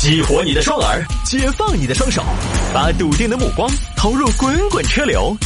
[0.00, 2.22] 激活你的双耳，解放你的双手，
[2.72, 5.36] 把笃定的目光投入滚滚车流。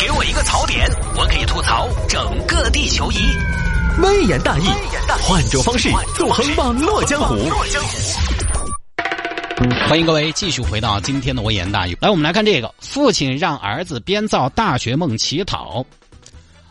[0.00, 3.18] 给我一个槽点，我可以吐槽整个地球仪。
[4.02, 4.64] 微言大义，
[5.22, 7.36] 换种方式纵横网络江湖。
[9.88, 11.96] 欢迎各位继续回到今天的微言大义。
[12.00, 15.86] 来，我们来看这个：父亲让儿子编造大学梦乞讨。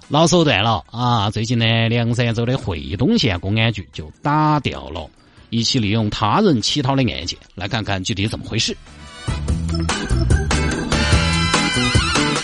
[0.10, 1.30] 老手段了啊！
[1.30, 5.10] 最近呢，凉山州的惠东县公安局就打掉了。
[5.50, 8.76] 一起利用他人乞讨的案件，来看看具体怎么回事。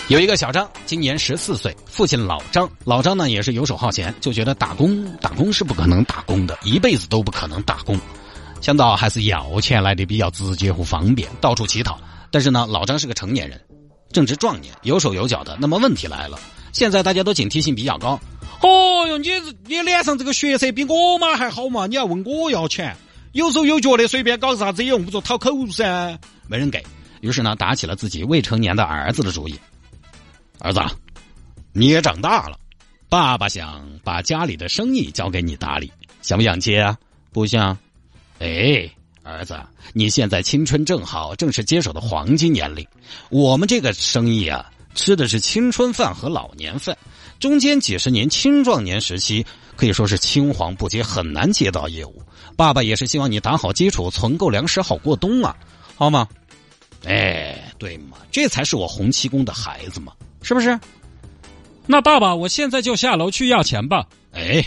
[0.08, 7.98] 有一个小张，今年十四岁，父亲老张，老张呢也是游手好闲，就觉得打工打工是不可能打工的，一辈子都不可能打工，
[8.60, 11.98] 想到还是要钱来的比较直接和方便，到处乞讨。
[12.30, 13.60] 但是呢，老张是个成年人，
[14.12, 15.56] 正值壮年，有手有脚的。
[15.60, 16.38] 那么问题来了，
[16.72, 18.20] 现在大家都警惕性比较高。
[18.62, 19.28] 哦哟，你
[19.66, 21.88] 你脸上这个血色比我妈还好嘛？
[21.88, 22.96] 你要问我要钱，
[23.36, 26.18] 有手有脚的随便搞啥子也用不着讨口噻，
[26.48, 26.82] 没人给。
[27.20, 29.54] 于是呢，打起了自己未成年的儿子的主意。
[30.58, 30.80] 儿子，
[31.74, 32.58] 你也长大了，
[33.10, 36.96] 爸爸想把家里的生意交给你打理，想不想接啊？
[37.30, 37.76] 不想。
[38.38, 38.90] 哎，
[39.22, 39.54] 儿子，
[39.92, 42.86] 你现在青春正好，正是接手的黄金年龄。
[43.28, 46.96] 我们这个生意啊，吃的是青春饭和老年饭。
[47.38, 49.44] 中间几十年青壮年时期
[49.76, 52.22] 可以说是青黄不接，很难接到业务。
[52.56, 55.54] 爸爸也是希望你打好基础，存够粮食好过冬啊，
[55.94, 56.26] 好吗？
[57.04, 60.78] 哎，对嘛，这才是我洪七公的孩子嘛，是不是？
[61.86, 64.06] 那爸爸，我现在就下楼去要钱吧。
[64.32, 64.66] 哎，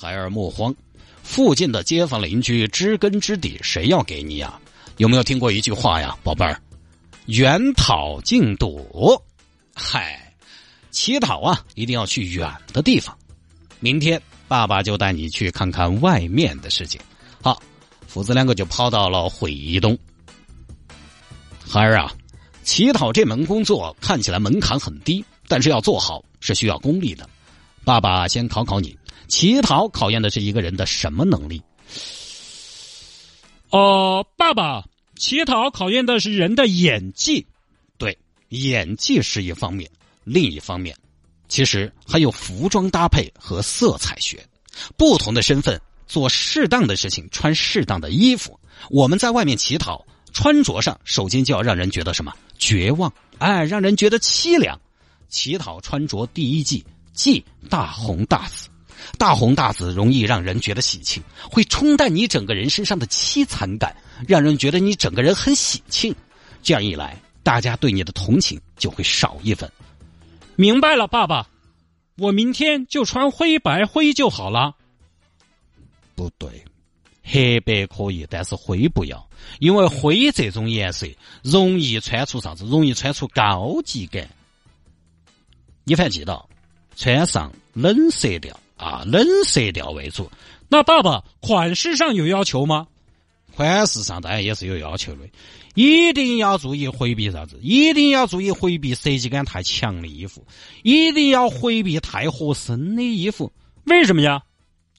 [0.00, 0.74] 孩儿莫慌，
[1.22, 4.58] 附近的街坊邻居知根知底，谁要给你呀？
[4.96, 6.60] 有没有听过一句话呀，宝贝儿？
[7.26, 9.22] 远讨近躲，
[9.74, 10.22] 嗨。
[10.90, 13.14] 乞讨啊，一定要去远的地方。
[13.80, 16.98] 明天爸爸就带你去看看外面的世界。
[17.46, 17.62] 好，
[18.08, 19.96] 父子两个就跑到了惠东。
[21.64, 22.12] 孩儿啊，
[22.64, 27.30] 乞讨这门工作看起来门槛很低，但是要做好是需要功力的。
[27.84, 28.98] 爸爸先考考你，
[29.28, 31.62] 乞讨考验的是一个人的什么能力？
[33.70, 37.46] 哦，爸爸，乞讨考验的是人的演技。
[37.96, 38.18] 对，
[38.48, 39.88] 演技是一方面。
[40.24, 40.96] 另一方面，
[41.46, 44.44] 其实还有服装搭配和色彩学。
[44.96, 48.58] 不同的身份做适当的事情，穿适当的衣服。
[48.90, 54.78] 我们在外面乞讨，穿着上首先就要让人觉得什么绝望，哎，让人觉得凄凉。
[55.28, 58.68] 乞讨穿着第一忌忌大红大紫，
[59.18, 63.94] 大红大紫容易让人觉得喜庆，会冲淡你整个人身上的凄惨感，
[64.28, 66.14] 让人觉得你整个人很喜庆。
[66.62, 69.70] 这样一来，大家对你的同情就会少一分。
[70.54, 71.48] 明白了，爸爸，
[72.18, 74.74] 我明天就穿灰白灰就好了。
[76.16, 76.64] 不对，
[77.22, 79.28] 黑白可以，但是灰不要，
[79.60, 81.06] 因为灰这种颜色
[81.42, 82.64] 容易穿出啥子？
[82.64, 84.28] 容易穿出高级感。
[85.84, 86.48] 你反记到，
[86.96, 90.28] 穿上冷色调啊，冷色调为主。
[90.68, 92.88] 那爸爸，款式上有要求吗？
[93.54, 95.28] 款式上当然也是有要求的。
[95.74, 97.58] 一定要注意回避啥子？
[97.62, 100.44] 一定要注意回避设计感太强的衣服，
[100.82, 103.52] 一定要回避太合身的衣服。
[103.84, 104.42] 为什么呀？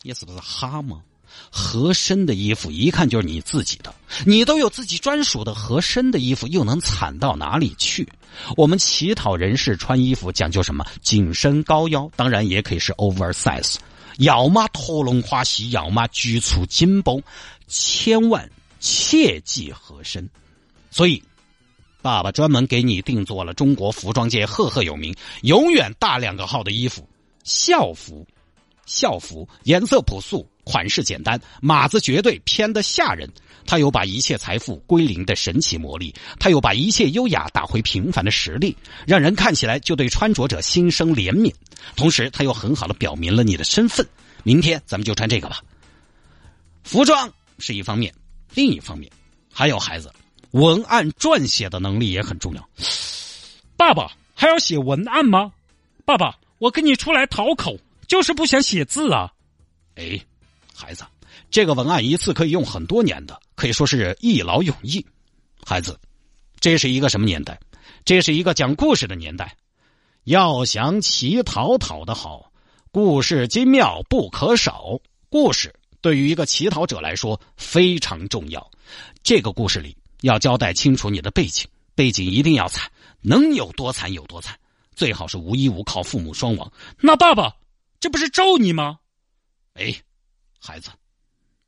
[0.04, 1.02] 你是不是哈嘛？
[1.50, 3.94] 合身的衣服一看就是你自己的，
[4.26, 8.08] 你都有自己专属的合身的衣服，又能惨到哪里去？
[8.56, 10.86] 我们乞讨人士穿衣服讲究什么？
[11.02, 13.76] 紧身高腰，当然也可以是 oversize，
[14.18, 17.22] 要么驼龙垮膝，要么局促紧绷，
[17.68, 18.50] 千万
[18.80, 20.30] 切忌合身。
[20.92, 21.24] 所以，
[22.02, 27.08] 爸爸专门给你定做了中国服装界赫赫有名、永远大两个号的衣服——
[27.44, 28.26] 校服。
[28.86, 33.28] 校服颜色朴素，款式简单，码子绝对偏的吓人。
[33.66, 38.76] 他有把一切财富归零的神奇魔力，他有把一切优雅打回平凡的实力，
[39.06, 41.54] 让人看起来就对穿着者心生怜悯。
[41.96, 44.08] 同时，他又很好的表明了你的身份。
[44.44, 45.62] 明天咱们就穿这个吧。
[46.84, 47.30] 服装
[47.60, 48.14] 是一方面，
[48.54, 49.12] 另一方面
[49.52, 50.14] 还有孩子。
[50.52, 52.70] 文案撰写的能力也很重要。
[53.76, 55.52] 爸爸还要写文案吗？
[56.06, 57.78] 爸爸，我跟你出来讨口，
[58.08, 59.34] 就是不想写字啊。
[59.96, 60.18] 哎，
[60.78, 61.04] 孩子，
[61.50, 65.04] 这个文案一次可以用很多年的，可以说是一劳永逸。
[65.66, 66.00] 孩子，
[66.60, 67.60] 这是一个什么年代？
[68.06, 69.58] 这是一个讲故事的年代。
[70.26, 72.52] 要想乞讨讨的好，
[72.92, 75.00] 故事精妙不可少。
[75.30, 78.70] 故事对于一个乞讨者来说非常重要。
[79.24, 79.98] 这个故事里。
[80.22, 82.92] 要交代清楚你的背景，背景一定要惨，
[83.22, 84.58] 能有多惨有多惨，
[84.96, 86.72] 最好是无依无靠，父母双亡。
[87.00, 87.56] 那爸爸，
[88.00, 88.98] 这不是咒你吗？
[89.76, 89.94] 哎，
[90.60, 90.90] 孩子，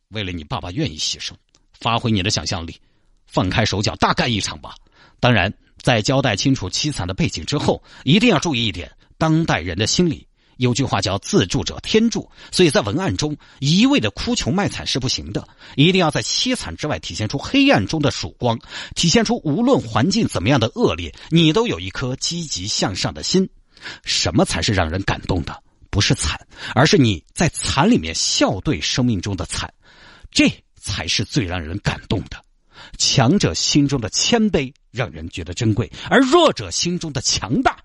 [0.10, 1.34] 为了你爸爸愿意牺牲，
[1.74, 2.80] 发挥你的想象力，
[3.26, 4.76] 放开手脚，大干一场吧。
[5.20, 10.26] 当然，在交代清楚凄惨的背景之后，一定要注意一点：当代人的心理。
[10.58, 15.48] 有句话叫“自助者天助”，所以在文案中一味的哭穷卖惨是不行的，
[15.78, 18.60] 一定要在凄惨之外体现出黑暗中的曙光，
[18.94, 23.50] 体现出无论环境怎么样的恶劣，你都有一颗积极向上的心。
[24.04, 25.64] 什么才是让人感动的？
[25.90, 26.40] 不是惨，
[26.76, 29.74] 而是你在惨里面笑对生命中的惨，
[30.32, 32.44] 这才是最让人感动的。
[32.98, 37.78] 强者心中的谦卑让人觉得珍贵，而弱者心中的强大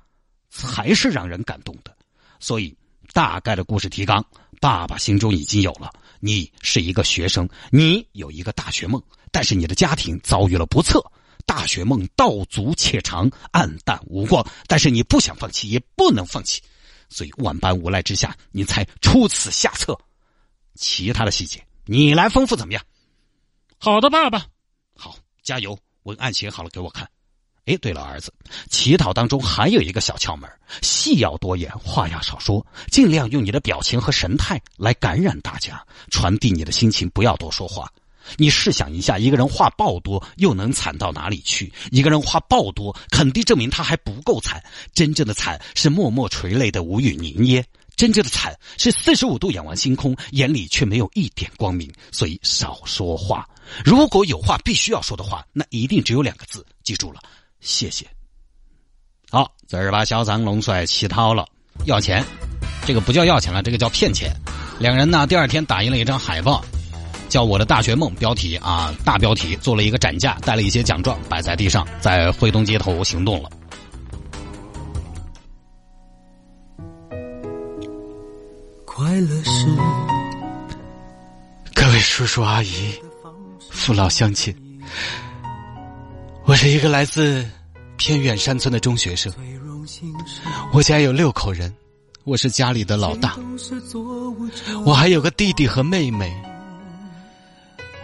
[0.51, 1.97] 才是让人感动的。
[2.39, 2.77] 所以，
[3.13, 4.25] 大概的故事提纲，
[4.61, 5.91] 爸爸心中已经有了。
[6.21, 11.03] 你是一个学生，你有一个大学梦，但是你的家庭遭遇了不测，
[11.45, 14.47] 大学梦道阻且长，暗淡无光。
[14.67, 16.63] 但是你不想放弃，也不能放弃，
[17.09, 19.99] 所以万般无奈之下，你才出此下策。
[20.75, 22.83] 其他的细节，你来丰富怎么样？
[23.79, 24.47] 好的，爸爸。
[24.97, 25.79] 好，加油！
[26.03, 27.09] 文案写好了给我看。
[27.67, 28.31] 哎，对了，儿子，
[28.69, 30.51] 乞讨当中还有一个小窍门：
[30.83, 37.91] 戏要多演，话要少说，尽量用你的表情和神态来感染大家，传递你的心情，不要多说话。
[38.37, 41.73] 你试想一下，一个人话爆多，又能惨到哪里去？
[41.91, 44.63] 一个人话爆多，肯定证明他还不够惨。
[44.93, 47.65] 真正的惨是默默垂泪的无语凝噎，
[47.97, 51.93] 真正的惨是四十五度仰望星空，眼里却没有一点光明。
[52.11, 53.49] 所以少说话。
[53.85, 57.21] 如果有话必须要说的话，那一定只有两个字，记住了。
[57.61, 58.07] 谢谢。
[59.31, 61.47] 好，这儿把小张龙帅气掏了，
[61.87, 62.25] 要钱。
[62.87, 64.31] 这个不叫要钱了，这个叫骗钱。
[64.79, 66.63] 两人呢，第二天打印了一张海报，
[67.35, 73.51] 叫《我的大学梦》，标题啊，大标题，做了一个展架，带了一些奖状摆在地上，在惠东街头行动了。
[78.85, 79.67] 快乐是
[81.75, 82.95] 各位叔叔阿姨、
[83.69, 84.55] 父老乡亲。
[86.45, 87.45] 我是一个来自
[87.97, 89.33] 偏远山村的中学生，
[90.73, 91.75] 我家有六口人，
[92.23, 93.37] 我是家里的老大，
[94.87, 96.33] 我还有个弟弟和妹妹。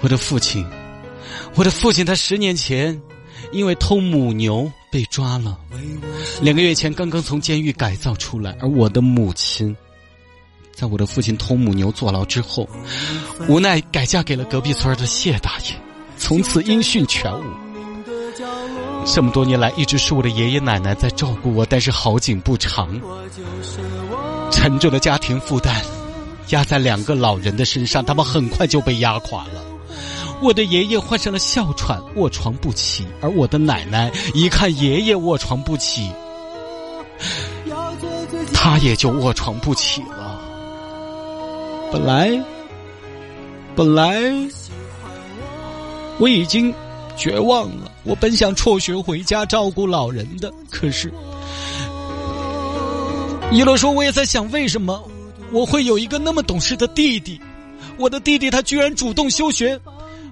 [0.00, 0.66] 我的父亲，
[1.54, 3.00] 我的父亲他十年前
[3.52, 5.58] 因为偷母牛被抓了，
[6.40, 9.76] 两个月前刚刚从监狱改造出来，而我的母亲，
[10.72, 12.68] 在我的父亲偷母牛坐牢之后，
[13.46, 15.74] 无奈改嫁给了隔壁村的谢大爷，
[16.16, 17.44] 从此音讯全无。
[19.04, 22.88] 这么多年来，一直是我的爷爷奶奶在照顾我，但是好景不长，
[24.50, 25.82] 沉重的家庭负担
[26.48, 29.69] 压在两个老人的身上，他们很快就被压垮了。
[30.42, 36.10] 我的爷爷患上了哮喘，卧床不起，而我的奶奶一看爷爷卧床不起，
[38.52, 40.40] 他也就卧床不起了。
[41.92, 42.42] 本来，
[43.74, 44.20] 本来
[46.18, 46.74] 我已经。
[47.16, 51.12] 绝望了，我本想辍学回家照顾老人的，可是，
[53.52, 55.06] 一路说我也在想，为什么
[55.52, 57.38] 我会有一个那么懂事的弟弟？
[57.98, 59.78] 我的弟弟他居然主动休学，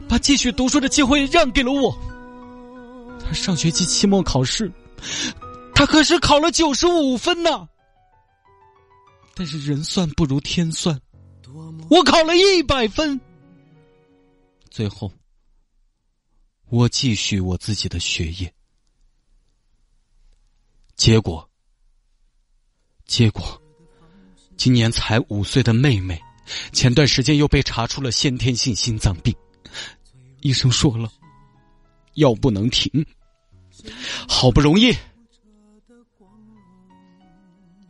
[0.09, 1.97] 把继续读书的机会让给了我。
[3.21, 4.73] 他上学期期末考试，
[5.75, 7.69] 他可是考了九十五分呢。
[9.35, 11.01] 但是人算不如天算，
[11.91, 13.21] 我考了一百分，
[14.71, 15.13] 最后。
[16.71, 18.53] 我继续我自己的学业，
[20.97, 21.49] 结果，
[23.07, 23.63] 结果，
[24.59, 26.21] 今年才五岁的妹妹，
[26.71, 29.35] 前段时间又被查出了先天性心脏病，
[30.41, 31.11] 医生说了，
[32.15, 32.91] 药不能停。
[34.27, 34.93] 好不容易，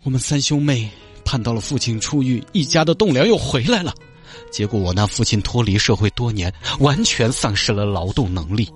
[0.02, 0.90] 我们三兄妹
[1.25, 3.95] 盼到了父亲出狱，一家的栋梁又回来了。
[4.50, 8.71] 结果我那父亲脱离社会多年，完全丧失了劳动能力。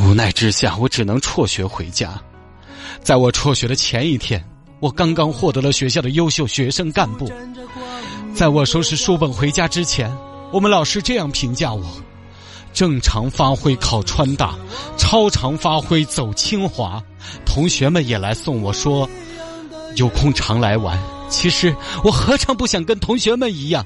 [0.00, 2.20] 无奈之下，我只能辍学回家。
[3.02, 4.44] 在我辍学的前一天，
[4.80, 7.30] 我刚刚获得了学校的优秀学生干部。
[8.32, 10.08] 在我收拾书本回家之前，
[10.52, 11.84] 我们老师这样评价我：
[12.72, 14.54] 正常发挥考川大，
[14.96, 17.02] 超常发挥走清华。
[17.44, 19.08] 同学们也来送我说
[19.96, 20.98] ：“有空常来玩。”
[21.28, 23.84] 其实我何尝不想跟同学们一样？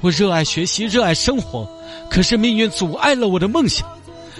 [0.00, 1.68] 我热爱学习，热爱生活，
[2.10, 3.86] 可是命运阻碍了我的梦想，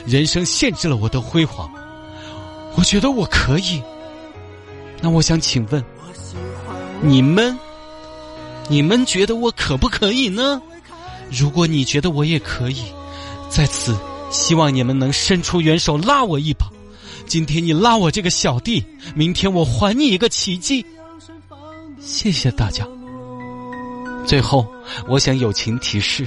[0.07, 1.71] 人生限制了我的辉煌。
[2.75, 3.83] 我觉得我可以，
[5.01, 5.85] 那我想请问，
[7.03, 7.59] 你们，
[8.69, 10.61] 你们觉得我可不可以呢？
[11.31, 12.85] 如果你觉得我也可以，
[13.53, 13.95] 在此
[14.31, 16.67] 希望你们能伸出援手拉我一把。
[17.27, 18.83] 今天你拉我这个小弟，
[19.15, 20.85] 明天我还你一个奇迹。
[22.01, 22.89] 谢谢大家。
[24.27, 24.67] 最后，
[25.07, 26.27] 我想友情提示：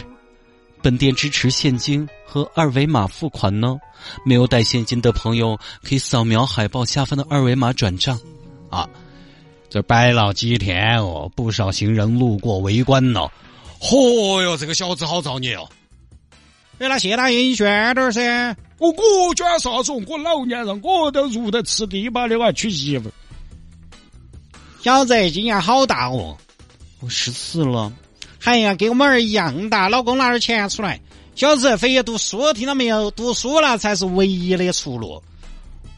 [0.83, 3.75] 本店支持现金和二维码付款呢，
[4.23, 8.19] 没有带现金的朋友可以扫描海报下方的二维码转账。
[8.69, 8.87] 啊，
[9.67, 13.27] 这摆了几天哦，不少行人路过围观呢。
[13.81, 15.67] 嚯哟，这个小子好造孽哦！
[16.77, 18.55] 哎，那谢大爷你捐点噻。
[18.79, 19.93] 我我捐啥子？
[19.93, 23.09] 我老年人，我都入得吃低吧的，我还娶媳妇。
[24.81, 26.37] 小子今年好大哦，
[26.99, 27.91] 我十四了。
[28.43, 30.99] 哎呀，跟我们儿一样大，老公拿点钱出来。
[31.33, 33.09] 小子，非要读书，听到没有？
[33.11, 35.23] 读书了才是唯一的出路。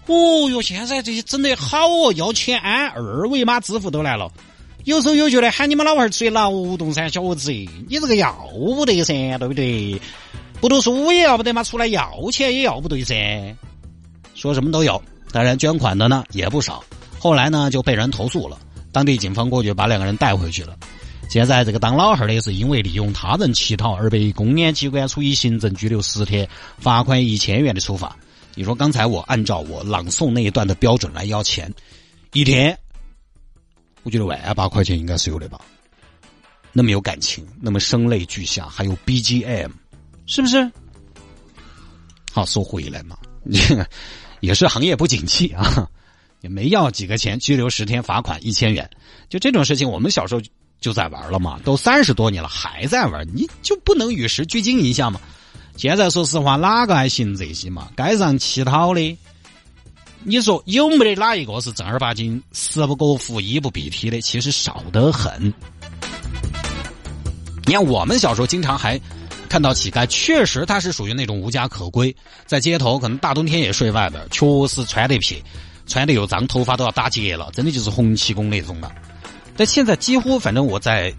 [0.06, 4.32] 哦哟，现在这些整得好哦，要钱，二维码支付都来了。
[4.84, 10.00] 有时候又觉得喊你们老汉儿出去劳动噻，小伙子，你这个要不得噻，对不对？
[10.60, 13.56] 不读书也要不得嘛，出来要钱也要不对噻。
[14.34, 16.84] 说什么都有，当然捐款的呢也不少。
[17.20, 18.60] 后来呢就被人投诉了，
[18.92, 20.76] 当地警方过去把两个人带回去了。
[21.30, 26.48] 现在这个当老汉儿的是因为利用他人乞讨而被公安机关处以行政拘留十天、
[26.80, 28.16] 罚款一千元的处罚。
[28.56, 31.72] 你说刚才我按照我朗诵那一段的标准来要钱，
[32.34, 32.76] 一天，
[34.04, 35.60] 我觉得万八块钱应该是有的吧？
[36.74, 39.70] 那么有感情，那么声泪俱下，还有 BGM，
[40.28, 40.72] 是不是？
[42.32, 43.18] 好，说回来嘛，
[44.42, 45.90] 也是行业不景气啊，
[46.42, 48.88] 也没要几个钱，拘留十天，罚款一千元，
[49.28, 50.42] 就这种事情，我们小时候。
[50.80, 55.20] 就在玩了嘛，都三十多年了还在玩，你就不能与时俱进一下吗？
[55.76, 57.90] 现在说实话，哪个还行这些嘛？
[57.98, 59.18] 街上乞讨的，
[60.24, 64.22] 你说有没得哪一个是正儿八经食不果腹、衣不蔽体的？
[64.22, 65.52] 其实少得很。
[67.66, 69.02] 你看我们小时候经常还
[69.48, 75.42] 看到乞丐，确实他是属于那种无家可归，在街头可能大冬天也睡外边，确实穿得撇，
[75.86, 78.92] 穿得又脏，头发都要打结了，真的就是洪七公那种的。
[79.56, 81.14] 但现在几乎，反正我在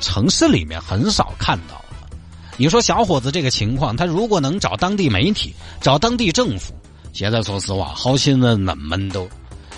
[0.00, 2.08] 城市里面很少看到了。
[2.56, 6.72] 你说小伙子这个情况，他如果能找当地媒体、找当地政府，
[7.12, 9.28] 现在说实话，好心人那么多，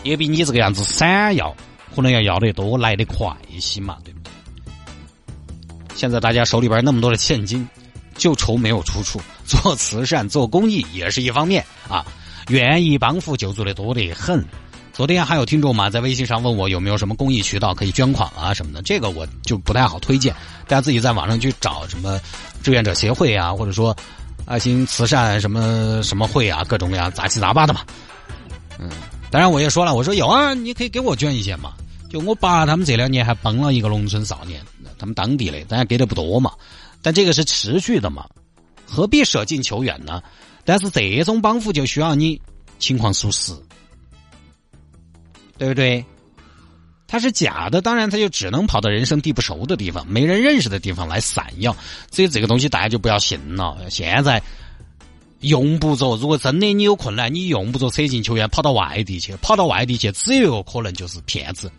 [0.02, 1.54] 也比你这个样子闪要，
[1.94, 4.32] 可能要要得多，来得快一些嘛，对不对？
[5.96, 7.66] 现在大家手里边那么多的现金，
[8.16, 9.20] 就愁没有出处。
[9.46, 12.04] 做慈善、做公益也是一方面啊，
[12.48, 14.44] 愿意帮扶救助的多得很。
[14.92, 20.32] 昨天还有听众嘛，在微信上问我有没有什么公益渠道可以捐款啊什么的，这个我就不太好推荐，
[20.68, 22.20] 大家自己在网上去找什么
[22.62, 23.96] 志愿者协会啊，或者说
[24.46, 27.80] 爱心慈善什么什么会啊，各种各样杂七杂八的嘛。
[28.78, 28.88] 嗯，
[29.32, 31.72] 当然我也说了，我说有啊，你可以给我捐一些嘛。
[32.08, 34.62] 就我爸他们这两年还帮了一个农村少年，
[34.96, 36.52] 他们当地的，当然给的不多嘛，
[37.04, 38.26] 但这个是持续的嘛，
[38.84, 40.20] 何必舍近求远呢？
[40.64, 42.40] 但是这种帮扶就需要你
[42.80, 43.52] 情况属实。
[45.56, 46.04] 对不对？
[47.06, 51.74] 他是假的，当然他就只能跑到人生地不熟的地方、没人认识的地方来散药。
[52.10, 53.78] 所以这个东西大家就不要信了。
[53.88, 54.42] 现在
[55.40, 61.70] 用不着，如果真的你有困难，你用不着舍近求远，跑到外地去，跑到外地去，只有一个可能就是骗子。